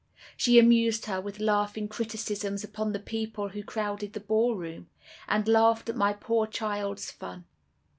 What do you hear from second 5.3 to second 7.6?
laughed at my poor child's fun.